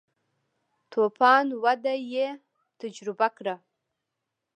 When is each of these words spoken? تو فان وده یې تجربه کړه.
تو 0.91 0.99
فان 1.17 1.45
وده 1.63 1.93
یې 2.13 2.27
تجربه 2.81 3.27
کړه. 3.37 3.55